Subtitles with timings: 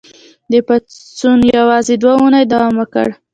[0.51, 3.07] دې پاڅون یوازې دوه اونۍ دوام وکړ.